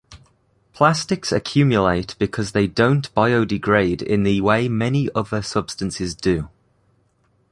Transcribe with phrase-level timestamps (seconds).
[0.73, 6.49] Plastics accumulate because they don't biodegrade in the way many other substances do.